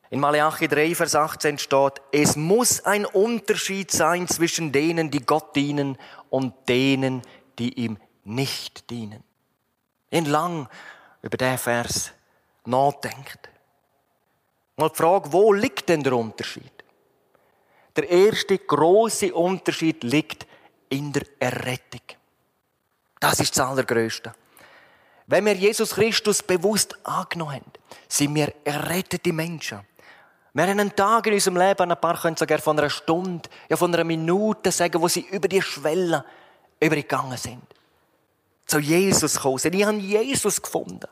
[0.10, 5.56] In Malachi 3, Vers 18 steht, es muss ein Unterschied sein zwischen denen, die Gott
[5.56, 5.98] dienen
[6.30, 7.22] und denen,
[7.60, 9.24] die ihm nicht dienen.
[10.10, 10.70] In lang
[11.22, 12.12] über diesen Vers
[12.66, 13.50] nachdenkt.
[14.78, 16.72] Mal die Frage, wo liegt denn der Unterschied?
[17.96, 20.46] Der erste große Unterschied liegt
[20.90, 22.17] in der Errettung.
[23.20, 24.34] Das ist das Allergrößte.
[25.28, 27.72] Wenn wir Jesus Christus bewusst angenommen haben,
[28.08, 29.80] sind wir errettete Menschen.
[30.54, 33.76] Wir haben einen Tag in unserem Leben, ein paar können sogar von einer Stunde, ja
[33.76, 36.24] von einer Minute sagen, wo sie über die Schwelle
[36.80, 37.62] übergegangen sind.
[38.66, 39.76] Zu Jesus gekommen sind.
[39.76, 41.08] Ich habe Jesus gefunden.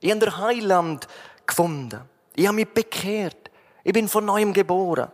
[0.00, 1.08] Ich habe den Heiland
[1.46, 2.00] gefunden.
[2.34, 3.50] Ich habe mich bekehrt.
[3.84, 5.10] Ich bin von neuem geboren.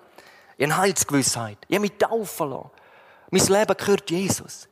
[0.56, 1.58] Ich habe Heilsgewissheit.
[1.68, 2.70] Ich habe mich taufen lassen.
[3.30, 4.68] Mein Leben gehört Jesus.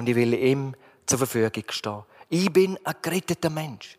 [0.00, 2.04] Und ich will ihm zur Verfügung stehen.
[2.30, 3.98] Ich bin ein geretteter Mensch.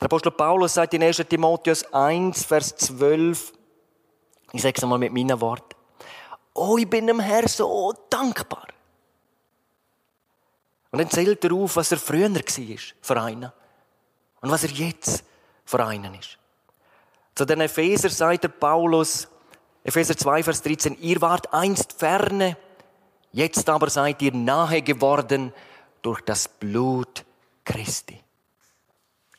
[0.00, 1.16] Der Apostel Paulus sagt in 1.
[1.28, 3.52] Timotheus 1, Vers 12,
[4.52, 5.74] ich sage es einmal mit meinen Worten,
[6.54, 8.68] oh, ich bin dem Herrn so dankbar.
[10.92, 12.42] Und dann zählt er auf, was er früher war
[13.00, 13.52] für einen
[14.42, 15.24] und was er jetzt
[15.64, 16.38] für einen ist.
[17.34, 19.26] Zu den Epheser sagt der Paulus,
[19.82, 22.56] Epheser 2, Vers 13, ihr wart einst ferne,
[23.36, 25.52] jetzt aber seid ihr nahe geworden
[26.00, 27.24] durch das Blut
[27.64, 28.18] Christi.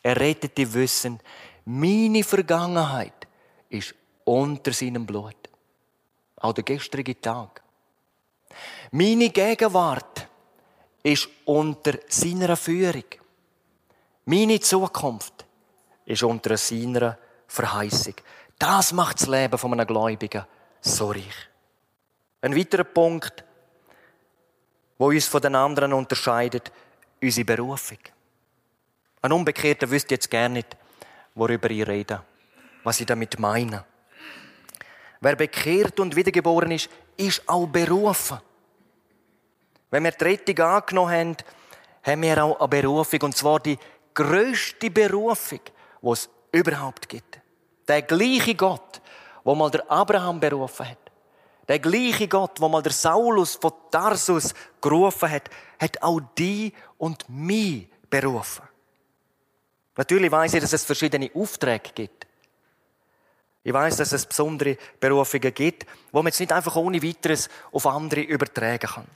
[0.04, 1.20] Errettete wissen,
[1.66, 3.28] meine Vergangenheit
[3.70, 5.36] ist unter seinem Blut.
[6.38, 7.64] Auch der gestrige Tag.
[8.92, 10.28] Meine Gegenwart
[11.02, 13.06] ist unter seiner Führung.
[14.26, 15.46] Meine Zukunft
[16.06, 18.14] ist unter seiner Verheißung.
[18.60, 20.46] Das macht das Leben von einem Gläubigen
[20.82, 21.50] so reich.
[22.42, 23.44] Ein weiterer Punkt,
[24.98, 26.72] wo uns von den anderen unterscheidet,
[27.22, 28.00] unsere Berufung.
[29.22, 30.78] Ein Unbekehrter wüsste jetzt gerne nicht,
[31.36, 32.24] worüber ich rede,
[32.84, 33.86] was ich damit meine.
[35.20, 38.40] Wer bekehrt und wiedergeboren ist, ist auch berufen.
[39.90, 41.38] Wenn wir die Rettung angenommen haben,
[42.04, 43.78] haben wir auch eine Berufung, und zwar die
[44.14, 45.62] größte Berufung,
[46.02, 47.40] die es überhaupt gibt.
[47.88, 49.02] Der gleiche Gott,
[49.44, 51.07] wo mal der Abraham berufen hat,
[51.68, 55.50] der gleiche Gott, wo mal der Saulus von Tarsus gerufen hat,
[55.80, 58.64] hat auch die und mich berufen.
[59.98, 62.28] Natürlich weiß ich, dass es verschiedene Aufträge gibt.
[63.64, 67.86] Ich weiß, dass es besondere Berufungen gibt, wo man jetzt nicht einfach ohne weiteres auf
[67.86, 69.08] andere übertragen kann.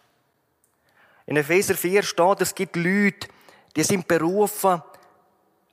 [1.25, 3.29] In Epheser 4 steht, es gibt Leute,
[3.75, 4.81] die sind berufen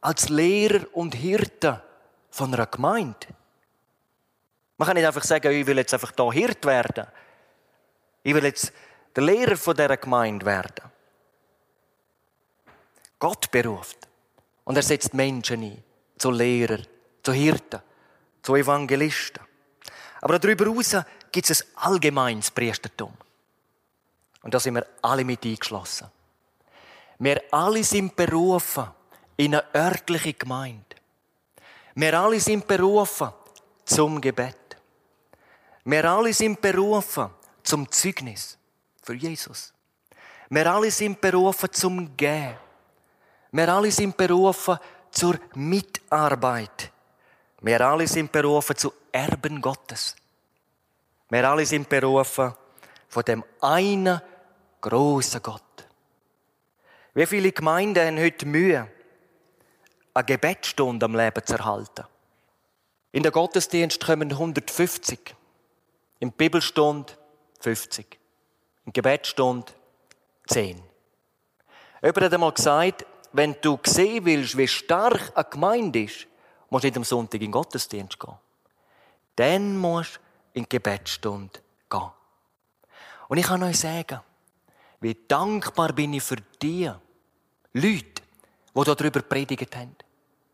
[0.01, 1.81] als Lehrer und Hirten
[2.31, 3.27] von einer Gemeinde.
[4.79, 7.07] Man kann nicht einfach sagen, ich will jetzt einfach da Hirt werden.
[8.23, 8.73] Ich will jetzt
[9.15, 10.91] der Lehrer dieser Gemeinde werden.
[13.19, 13.99] Gott beruft.
[14.65, 15.85] Und er setzt Menschen ein.
[16.17, 16.79] Zu Lehrer,
[17.23, 17.81] zu Hirten,
[18.43, 19.43] zu Evangelisten.
[20.21, 20.97] Aber darüber hinaus
[21.31, 23.13] gibt es ein allgemeines Priestertum.
[24.43, 26.09] Und da sind wir alle mit eingeschlossen.
[27.19, 28.89] Wir alle sind berufen
[29.37, 30.85] in eine örtliche Gemeinde.
[31.95, 33.31] Wir alle sind berufen
[33.85, 34.68] zum Gebet.
[35.91, 37.31] Wir alle sind berufen
[37.63, 38.59] zum Zeugnis
[39.03, 39.73] für Jesus.
[40.51, 42.59] Wir alle sind berufen zum Gehen.
[43.53, 44.77] Wir alle sind berufen
[45.11, 46.93] zur Mitarbeit.
[47.63, 50.15] Wir alle sind berufen zu Erben Gottes.
[51.31, 52.53] Wir alle sind berufen
[53.09, 54.21] von dem einen
[54.83, 55.63] großen Gott.
[57.15, 58.89] Wie viele Gemeinden haben heute Mühe,
[60.13, 62.05] eine Gebetsstunde am Leben zu erhalten?
[63.11, 65.35] In der Gottesdienst kommen 150.
[66.21, 67.13] In Bibelstunde
[67.61, 68.19] 50.
[68.87, 69.73] In Gebetsstunde
[70.47, 70.83] 10.
[72.03, 76.27] Jemand hat einmal gesagt, wenn du sehen willst, wie stark eine Gemeinde ist,
[76.71, 78.35] musst du nicht am Sonntag in den Gottesdienst gehen.
[79.37, 80.21] Dann musst du
[80.55, 82.11] in die Gebetsstunde gehen.
[83.29, 84.21] Und ich kann euch sagen,
[85.01, 86.91] wie dankbar bin ich für die
[87.75, 88.23] Leute,
[88.75, 89.95] die darüber predigt haben,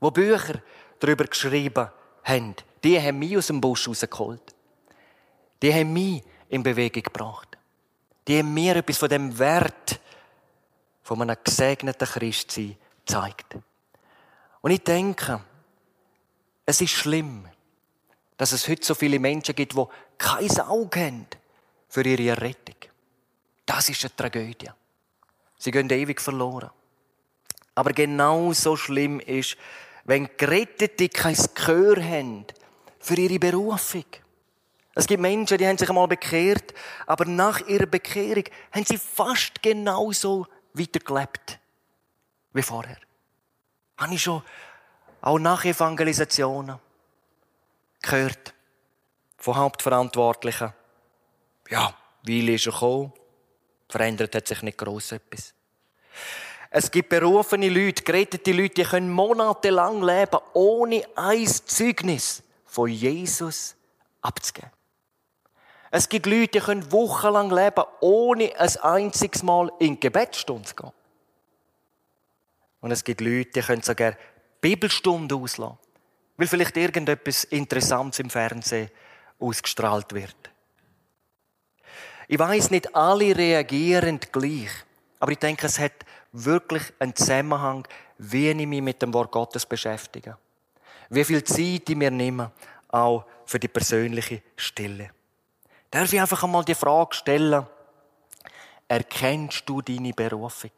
[0.02, 0.60] die Bücher
[0.98, 1.88] darüber geschrieben
[2.24, 2.54] haben.
[2.82, 4.53] Die haben mich aus dem Busch rausgeholt.
[5.62, 7.56] Die haben mich in Bewegung gebracht.
[8.26, 10.00] Die haben mir etwas von dem Wert
[11.02, 13.56] von einem gesegneten Christsein zeigt.
[14.62, 15.40] Und ich denke,
[16.64, 17.46] es ist schlimm,
[18.36, 19.84] dass es heute so viele Menschen gibt, die
[20.16, 21.26] kein Auge haben
[21.88, 22.76] für ihre Errettung.
[23.66, 24.70] Das ist eine Tragödie.
[25.58, 26.70] Sie gehen ewig verloren.
[27.74, 29.56] Aber genauso schlimm ist,
[30.04, 32.46] wenn Gerettete kein Gehör haben
[32.98, 34.04] für ihre Berufung.
[34.94, 36.72] Es gibt Menschen, die haben sich einmal bekehrt,
[37.06, 41.58] aber nach ihrer Bekehrung haben sie fast genauso weitergelebt
[42.52, 42.98] wie vorher.
[43.96, 44.42] Habe ich schon
[45.20, 46.78] auch nach Evangelisationen
[48.02, 48.54] gehört
[49.38, 50.72] von Hauptverantwortlichen.
[51.70, 53.12] Ja, Weile ist er gekommen,
[53.88, 55.54] verändert hat sich nicht gross etwas.
[56.70, 63.76] Es gibt berufene Leute, gerettete Leute, die können monatelang leben, ohne ein Zeugnis von Jesus
[64.20, 64.70] abzugeben.
[65.96, 70.74] Es gibt Leute, die können wochenlang leben, ohne ein einziges Mal in die Gebetsstunde zu
[70.74, 70.92] gehen.
[72.80, 74.16] Und es gibt Leute, die können sogar
[74.60, 75.78] Bibelstunde auslassen,
[76.36, 78.90] weil vielleicht irgendetwas Interessantes im Fernsehen
[79.38, 80.34] ausgestrahlt wird.
[82.26, 84.72] Ich weiß nicht, alle reagieren gleich,
[85.20, 87.86] aber ich denke, es hat wirklich einen Zusammenhang,
[88.18, 90.36] wie ich mich mit dem Wort Gottes beschäftige.
[91.08, 92.50] Wie viel Zeit ich mir nehme,
[92.88, 95.10] auch für die persönliche Stille.
[95.94, 97.68] Darf ich einfach einmal die Frage stellen,
[98.88, 100.72] erkennst du deine Berufung?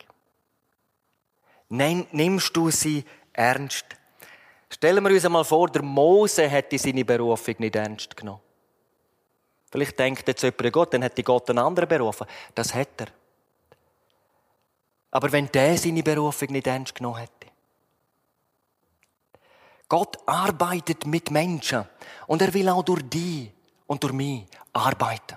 [1.70, 3.02] Nimmst du sie
[3.33, 3.87] ernst?
[4.68, 8.42] Stellen wir uns einmal vor, der Mose hätte seine Berufung nicht ernst genommen.
[9.70, 12.26] Vielleicht denkt jetzt jemand, Gott, dann hätte Gott einen anderen berufen.
[12.55, 13.12] Das hätte er.
[15.12, 17.50] Aber wenn der seine Berufung nicht ernst genommen hätte.
[19.88, 21.87] Gott arbeitet mit Menschen
[22.26, 23.55] und er will auch durch die
[23.87, 25.37] und durch mich arbeiten.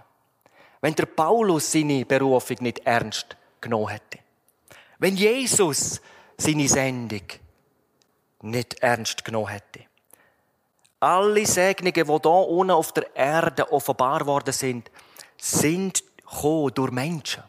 [0.81, 4.19] Wenn der Paulus seine Berufung nicht ernst genommen hätte.
[4.97, 6.01] Wenn Jesus
[6.37, 7.23] seine Sendung
[8.41, 9.85] nicht ernst genommen hätte.
[11.01, 14.91] Alle Segnungen, die hier unten auf der Erde offenbar worden sind,
[15.37, 17.43] sind durch Menschen,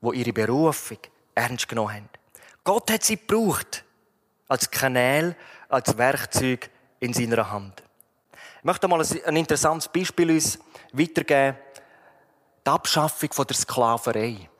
[0.00, 0.98] die ihre Berufung
[1.34, 2.08] ernst genommen haben.
[2.64, 3.84] Gott hat sie gebraucht
[4.48, 5.36] als Kanal,
[5.68, 7.82] als Werkzeug in seiner Hand.
[8.66, 10.58] Möchte mal ein interessantes Beispiel uns
[10.92, 11.56] weitergeben.
[12.66, 14.50] Die Abschaffung der Sklaverei.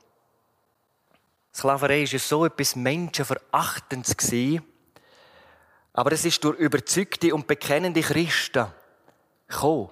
[1.53, 4.15] Sklaverei war so etwas Menschenverachtendes.
[5.91, 8.67] Aber es ist durch überzeugte und bekennende Christen
[9.45, 9.89] gekommen.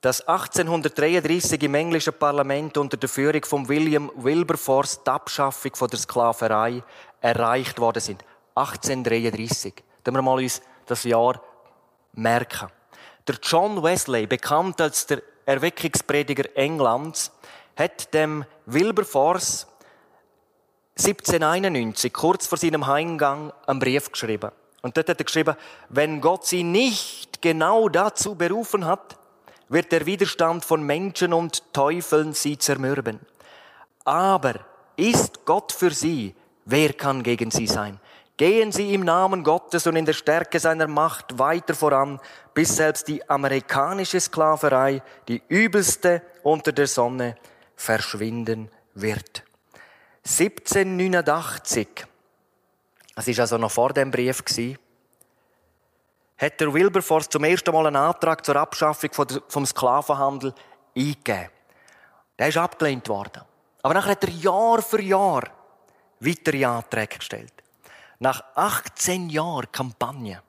[0.00, 6.84] dass 1833 im englischen Parlament unter der Führung von William Wilberforce die Abschaffung der Sklaverei
[7.20, 8.24] erreicht worden sind.
[8.54, 9.74] 1833.
[10.04, 11.42] Da wir mal uns das Jahr
[12.12, 12.70] merken.
[13.28, 17.30] Der John Wesley, bekannt als der Erweckungsprediger Englands,
[17.76, 19.66] hat dem Wilberforce
[20.98, 24.50] 1791, kurz vor seinem Heimgang, einen Brief geschrieben.
[24.82, 25.56] Und dort hat er geschrieben,
[25.88, 29.16] wenn Gott sie nicht genau dazu berufen hat,
[29.68, 33.20] wird der Widerstand von Menschen und Teufeln sie zermürben.
[34.04, 34.54] Aber
[34.96, 38.00] ist Gott für sie, wer kann gegen sie sein?
[38.36, 42.18] Gehen Sie im Namen Gottes und in der Stärke seiner Macht weiter voran,
[42.54, 47.36] bis selbst die amerikanische Sklaverei, die übelste unter der Sonne,
[47.76, 49.44] verschwinden wird.
[50.24, 51.88] 1789,
[53.14, 54.42] das ist also noch vor dem Brief
[56.42, 59.10] hat der Wilberforce zum ersten Mal einen Antrag zur Abschaffung
[59.46, 60.52] vom Sklavenhandel
[60.96, 61.50] eingegeben.
[62.36, 63.42] Der ist abgelehnt worden.
[63.82, 65.44] Aber nachher hat er Jahr für Jahr
[66.18, 67.61] weitere Anträge gestellt.
[68.22, 70.40] Nach 18 Jahren Kampagne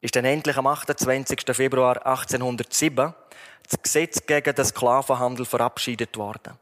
[0.00, 1.44] ist dann endlich am 28.
[1.54, 3.12] Februar 1807
[3.68, 6.54] das Gesetz gegen den Sklavenhandel verabschiedet worden.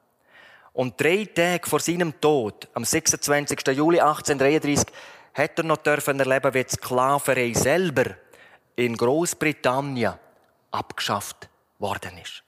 [0.72, 3.60] Und drei Tage vor seinem Tod, am 26.
[3.76, 4.92] Juli 1833,
[5.34, 8.16] hat er noch dürfen erleben, wie die Sklaverei selber
[8.74, 10.14] in Großbritannien
[10.72, 12.42] abgeschafft worden ist.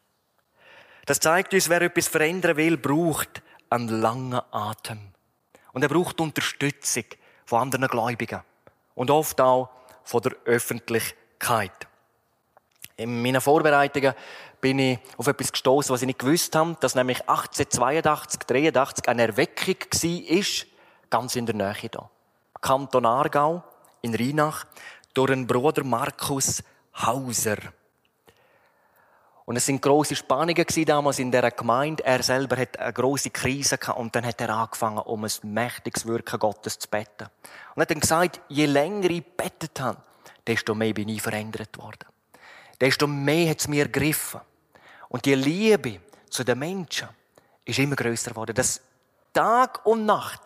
[1.07, 5.13] Das zeigt uns, wer etwas verändern will, braucht einen langen Atem.
[5.73, 7.05] Und er braucht Unterstützung
[7.45, 8.41] von anderen Gläubigen.
[8.95, 9.71] Und oft auch
[10.03, 11.87] von der Öffentlichkeit.
[12.97, 14.15] In meinen Vorbereitungen
[14.61, 19.27] bin ich auf etwas gestoßen, was ich nicht gewusst habe, dass nämlich 1882, 83 eine
[19.27, 20.67] Erweckung war,
[21.11, 22.11] ganz in der Nähe hier.
[22.61, 23.63] Kanton Aargau
[24.01, 24.65] in Rheinach
[25.13, 26.63] durch einen Bruder Markus
[26.97, 27.59] Hauser.
[29.47, 32.05] Und es sind große Spannungen damals in der Gemeinde.
[32.05, 36.07] Er selber hat eine große Krise gehabt und dann hat er angefangen, um ein mächtiges
[36.07, 37.29] Wirken Gottes zu beten.
[37.75, 39.99] Und hat dann gesagt, je länger ich betet habe,
[40.47, 42.07] desto mehr bin ich verändert worden.
[42.81, 44.41] Desto mehr hat es mir ergriffen.
[45.09, 47.09] Und die Liebe zu den Menschen
[47.65, 48.55] ist immer größer geworden.
[48.55, 48.81] Das
[49.33, 50.41] Tag und Nacht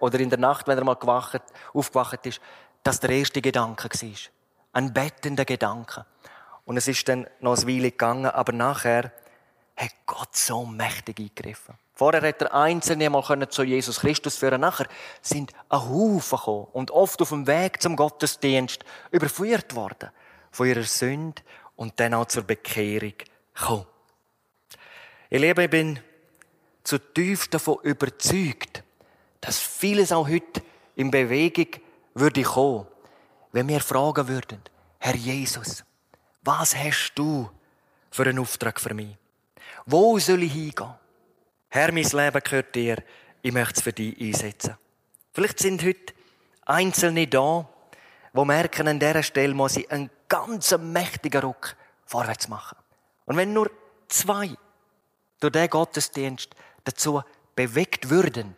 [0.00, 1.42] oder in der Nacht, wenn er mal gewacht,
[1.74, 2.40] aufgewacht ist,
[2.82, 4.18] dass der erste Gedanke war.
[4.72, 6.06] Ein bettender Gedanke.
[6.70, 9.10] Und es ist dann noch eine Weile gegangen, aber nachher
[9.76, 11.74] hat Gott so mächtig eingegriffen.
[11.94, 14.60] Vorher hat er Einzelne mal zu Jesus Christus führen.
[14.60, 14.86] Nachher
[15.20, 20.10] sind ein Haufen gekommen und oft auf dem Weg zum Gottesdienst überführt worden
[20.52, 21.42] von ihrer Sünde
[21.74, 23.14] und dann auch zur Bekehrung
[23.52, 23.86] gekommen.
[25.28, 25.98] Ich lebe, ich bin
[26.84, 28.84] zutiefst davon überzeugt,
[29.40, 30.62] dass vieles auch heute
[30.94, 31.80] in Bewegung
[32.14, 32.86] würde kommen,
[33.50, 34.62] wenn wir fragen würden,
[35.00, 35.82] Herr Jesus,
[36.42, 37.50] was hast du
[38.10, 39.16] für einen Auftrag für mich?
[39.86, 40.94] Wo soll ich hingehen?
[41.68, 43.02] Herr, mein Leben gehört dir.
[43.42, 44.76] Ich möchte es für dich einsetzen.
[45.32, 46.14] Vielleicht sind heute
[46.66, 47.68] Einzelne da,
[48.32, 52.76] die merken, an dieser Stelle muss ich einen ganz mächtigen Ruck vorwärts machen.
[53.26, 53.70] Und wenn nur
[54.08, 54.50] zwei
[55.40, 57.22] durch diesen Gottesdienst dazu
[57.54, 58.54] bewegt würden,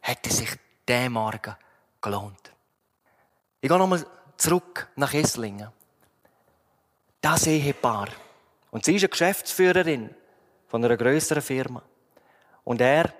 [0.00, 0.50] hätte sich
[0.86, 1.56] der Morgen
[2.00, 2.52] gelohnt.
[3.60, 4.04] Ich gehe nochmal
[4.36, 5.68] zurück nach Esslingen.
[7.20, 8.08] Das Ehepaar.
[8.70, 10.14] Und sie ist eine Geschäftsführerin
[10.68, 11.82] von einer größeren Firma.
[12.64, 13.12] Und er,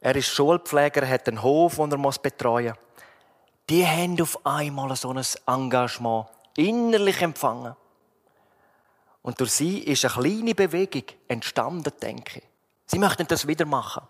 [0.00, 2.76] er ist Schulpfleger, hat einen Hof, den er betreuen muss.
[3.68, 7.76] Die haben auf einmal so ein Engagement innerlich empfangen.
[9.22, 12.44] Und durch sie ist eine kleine Bewegung entstanden, denke ich.
[12.86, 14.02] Sie möchten das wieder machen.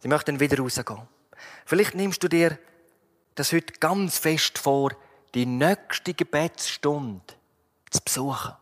[0.00, 1.08] Sie möchten wieder rausgehen.
[1.64, 2.58] Vielleicht nimmst du dir
[3.34, 4.90] das heute ganz fest vor,
[5.34, 7.33] die nächste Gebetsstunde
[7.94, 8.52] zu besuchen.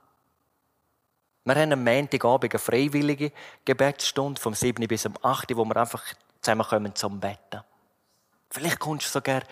[1.44, 3.32] Wir haben am Montagabend eine freiwillige
[3.64, 4.86] Gebetsstunde vom 7.
[4.86, 5.56] bis zum 8.
[5.56, 6.04] wo wir einfach
[6.40, 7.62] zusammenkommen zum Betten.
[8.50, 9.42] Vielleicht kommst du sogar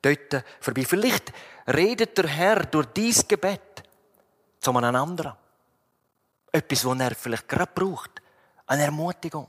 [0.00, 0.84] dort vorbei.
[0.84, 1.32] Vielleicht
[1.66, 3.82] redet der Herr durch dieses Gebet
[4.60, 5.32] zu einem anderen.
[6.52, 8.22] Etwas, was er vielleicht gerade braucht.
[8.66, 9.48] Eine Ermutigung.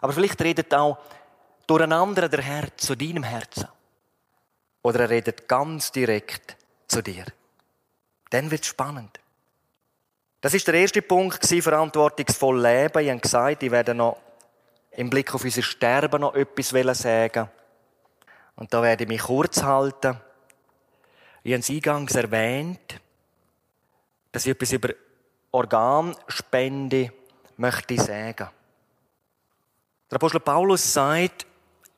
[0.00, 0.98] Aber vielleicht redet auch
[1.66, 3.68] durch einen anderen der Herr zu deinem Herzen.
[4.82, 7.24] Oder er redet ganz direkt zu dir.
[8.30, 9.20] Dann wird es spannend.
[10.40, 13.02] Das ist der erste Punkt, verantwortungsvoll leben.
[13.02, 14.18] Ich habe gesagt, ich werde noch
[14.90, 17.48] im Blick auf unser Sterben noch etwas sagen.
[18.56, 20.16] Und da werde ich mich kurz halten.
[21.42, 23.00] Ich habe es eingangs erwähnt,
[24.32, 24.90] dass ich etwas über
[25.50, 27.12] Organspende
[27.56, 28.48] möchte sagen.
[30.10, 31.46] Der Apostel Paulus sagt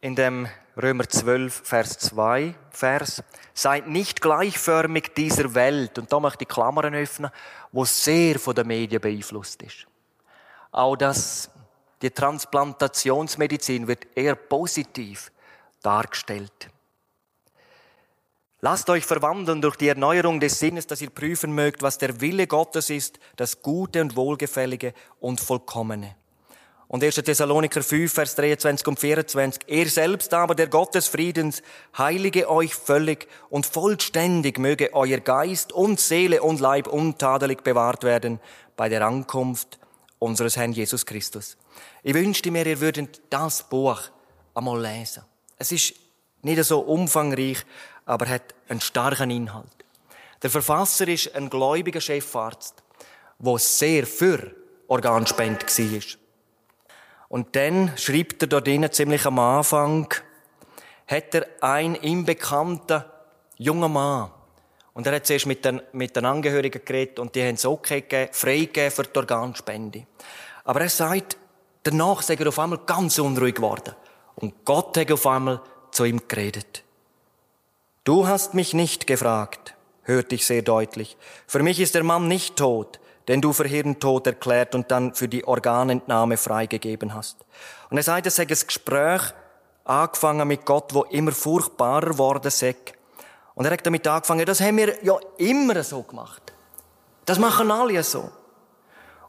[0.01, 0.49] in dem
[0.81, 3.23] Römer 12, Vers 2, Vers.
[3.55, 5.99] Seid nicht gleichförmig dieser Welt.
[5.99, 7.31] Und da möchte ich Klammern öffnen,
[7.73, 9.87] wo sehr von den Medien beeinflusst ist.
[10.73, 11.51] Auch das,
[12.03, 15.33] die Transplantationsmedizin wird eher positiv
[15.83, 16.69] dargestellt.
[18.61, 22.47] Lasst euch verwandeln durch die Erneuerung des Sinnes, dass ihr prüfen mögt, was der Wille
[22.47, 26.17] Gottes ist, das Gute und Wohlgefällige und Vollkommene.
[26.89, 27.17] Und 1.
[27.17, 29.63] Thessaloniker 5, Vers 23 und 24.
[29.67, 31.63] Er selbst aber, der Gott des Friedens,
[31.99, 38.39] heilige euch völlig und vollständig möge euer Geist und Seele und Leib untadelig bewahrt werden
[38.77, 39.81] bei der Ankunft
[40.21, 41.57] unseres Herrn Jesus Christus.
[42.05, 44.01] Ich wünschte mir, ihr würdet das Buch
[44.55, 45.25] einmal lesen.
[45.59, 45.95] Es ist
[46.43, 47.65] nicht so umfangreich,
[48.05, 49.67] aber hat einen starken Inhalt.
[50.43, 52.83] Der Verfasser ist ein gläubiger Chefarzt,
[53.41, 54.55] der sehr für
[54.87, 56.26] Organspende war.
[57.29, 60.13] Und dann schreibt er dort drinnen, ziemlich am Anfang,
[61.07, 63.05] hat er einen ihm bekannten
[63.57, 64.31] jungen Mann.
[64.95, 68.01] Und er hat zuerst mit den, mit den Angehörigen geredet und die haben es okay
[68.01, 70.07] gegeben, freigegeben für die Organspende.
[70.65, 71.37] Aber er sagt,
[71.83, 73.95] danach sei er auf einmal ganz unruhig geworden.
[74.37, 75.61] Und Gott hat auf einmal
[75.91, 76.83] zu ihm geredet.
[78.05, 81.17] Du hast mich nicht gefragt, hörte ich sehr deutlich.
[81.47, 85.29] Für mich ist der Mann nicht tot, den du für Hirntod erklärt und dann für
[85.29, 87.45] die Organentnahme freigegeben hast.
[87.91, 89.23] Und er sagt, es sei ein Gespräch
[89.85, 92.77] angefangen mit Gott, wo immer furchtbarer worden sei.
[93.55, 96.53] Und er hat damit angefangen, das haben wir ja immer so gemacht.
[97.25, 98.31] Das machen alle so.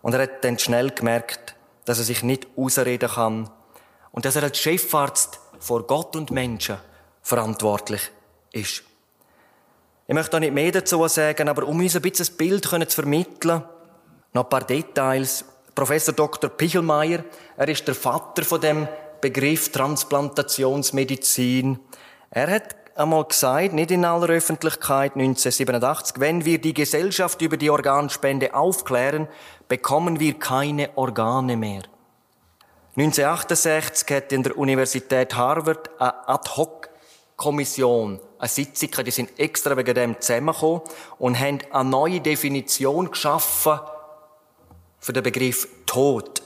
[0.02, 3.50] Und er hat dann schnell gemerkt, dass er sich nicht ausreden kann
[4.12, 6.78] und dass er als Chefarzt vor Gott und Menschen
[7.22, 8.12] verantwortlich
[8.52, 8.84] ist.
[10.08, 12.95] Ich möchte da nicht mehr dazu sagen, aber um uns ein bisschen das Bild zu
[12.95, 13.64] vermitteln,
[14.38, 15.44] noch ein paar Details.
[15.74, 16.50] Professor Dr.
[16.50, 17.24] Pichelmeier,
[17.58, 18.88] er ist der Vater von dem
[19.20, 21.80] Begriff Transplantationsmedizin.
[22.30, 27.72] Er hat einmal gesagt, nicht in aller Öffentlichkeit, 1987, wenn wir die Gesellschaft über die
[27.72, 29.28] Organspende aufklären,
[29.68, 31.82] bekommen wir keine Organe mehr.
[32.96, 40.22] 1968 hat in der Universität Harvard eine Ad-Hoc-Kommission eine Sitzung, die sind extra wegen dem
[40.22, 40.82] zusammengekommen
[41.18, 43.80] und haben eine neue Definition geschaffen
[45.00, 46.41] für den Begriff Tod.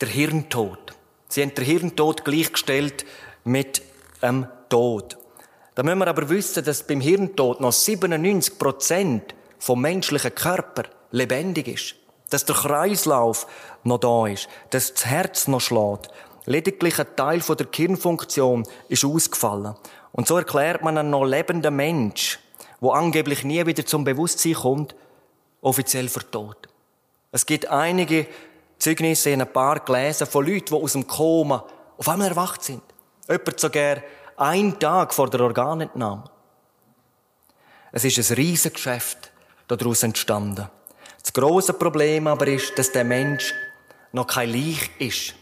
[0.00, 0.94] Der Hirntod.
[1.28, 3.04] Sie haben den Hirntod gleichgestellt
[3.44, 3.82] mit
[4.22, 5.18] dem Tod.
[5.74, 11.68] Da müssen wir aber wissen, dass beim Hirntod noch 97 Prozent vom menschlichen Körper lebendig
[11.68, 11.94] ist.
[12.30, 13.46] Dass der Kreislauf
[13.84, 14.48] noch da ist.
[14.70, 16.08] Dass das Herz noch schlägt.
[16.46, 19.74] Lediglich ein Teil der Kirnfunktion ist ausgefallen.
[20.12, 22.38] Und so erklärt man einen noch lebenden Mensch,
[22.80, 24.94] wo angeblich nie wieder zum Bewusstsein kommt,
[25.60, 26.67] offiziell für tot.
[27.30, 28.26] Es gibt einige
[28.78, 31.64] Zeugnisse in ein paar gelesen von Leuten, die aus dem Koma
[31.96, 32.82] auf einmal erwacht sind.
[33.28, 33.98] Jemand sogar
[34.36, 36.24] einen Tag vor der Organentnahme.
[37.92, 39.32] Es ist ein Riesengeschäft
[39.66, 40.68] daraus entstanden.
[41.20, 43.52] Das große Problem aber ist, dass der Mensch
[44.12, 45.34] noch kein Leich ist,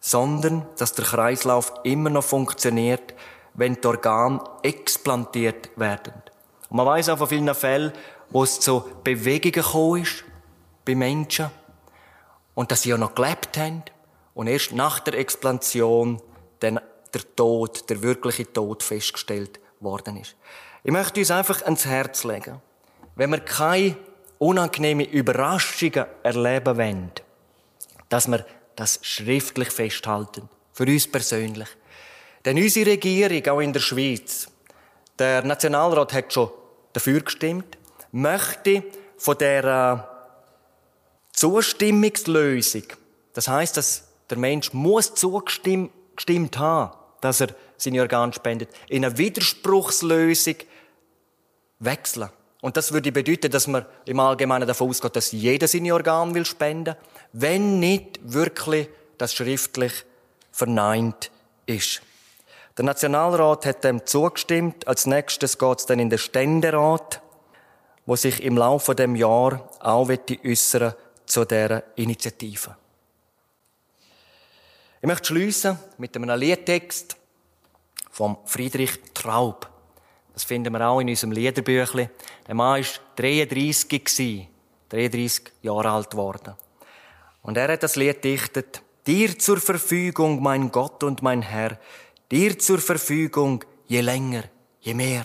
[0.00, 3.14] sondern dass der Kreislauf immer noch funktioniert
[3.54, 6.14] wenn die Organe explantiert werden.
[6.68, 7.92] Und man weiß auch von vielen Fällen,
[8.30, 10.24] wo es zu Bewegungen gekommen ist,
[10.84, 11.50] bei Menschen,
[12.54, 13.82] und dass sie ja noch gelebt haben,
[14.34, 16.20] und erst nach der Explantation
[16.60, 16.80] dann
[17.12, 20.36] der Tod, der wirkliche Tod festgestellt worden ist.
[20.84, 22.60] Ich möchte uns einfach ans Herz legen,
[23.14, 23.96] wenn wir keine
[24.38, 27.12] unangenehmen Überraschungen erleben wollen,
[28.08, 28.44] dass wir
[28.76, 30.48] das schriftlich festhalten.
[30.72, 31.68] Für uns persönlich.
[32.44, 34.48] Denn unsere Regierung, auch in der Schweiz,
[35.18, 36.50] der Nationalrat hat schon
[36.92, 37.78] dafür gestimmt,
[38.10, 38.82] möchte
[39.16, 40.11] von der äh,
[41.32, 42.84] Zustimmungslösung,
[43.32, 49.16] das heißt, dass der Mensch muss zugestimmt haben, dass er seine Organe spendet, in eine
[49.18, 50.56] Widerspruchslösung
[51.78, 52.30] wechseln.
[52.60, 56.44] Und das würde bedeuten, dass man im Allgemeinen davon ausgeht, dass jeder seine Organe will
[56.44, 56.94] spenden,
[57.32, 59.92] wenn nicht wirklich das schriftlich
[60.52, 61.30] verneint
[61.66, 62.02] ist.
[62.76, 64.86] Der Nationalrat hat dem zugestimmt.
[64.86, 67.20] Als nächstes geht es dann in den Ständerat,
[68.06, 70.08] wo sich im Laufe dem Jahr auch
[70.44, 70.94] äußern
[71.26, 72.76] zu dieser Initiative.
[75.00, 77.16] Ich möchte schließen mit einem Liedtext
[78.10, 79.68] vom Friedrich Traub.
[80.32, 82.10] Das finden wir auch in unserem Liederbüchlein.
[82.46, 84.48] Der Mann war 33
[84.88, 86.54] 33 Jahre alt geworden.
[87.42, 88.82] Und er hat das Lied dichtet.
[89.06, 91.78] Dir zur Verfügung, mein Gott und mein Herr,
[92.30, 94.44] Dir zur Verfügung je länger,
[94.80, 95.24] je mehr.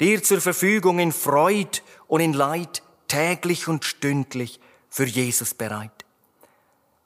[0.00, 4.60] Dir zur Verfügung in Freud und in Leid, täglich und stündlich
[4.96, 6.06] für Jesus bereit.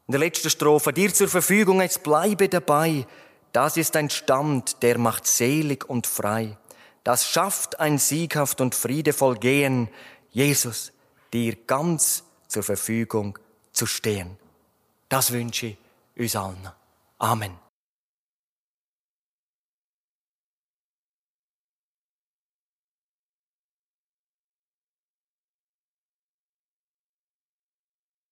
[0.07, 3.05] In der letzten Strophe, dir zur Verfügung, jetzt bleibe dabei,
[3.53, 6.57] Das ist ein Stand, der macht selig und frei.
[7.03, 9.89] Das schafft ein sieghaft und friedevoll Gehen,
[10.31, 10.93] Jesus,
[11.33, 13.37] dir ganz zur Verfügung
[13.73, 14.37] zu stehen.
[15.09, 15.77] Das wünsche ich
[16.17, 16.71] uns allen.
[17.19, 17.70] Amen.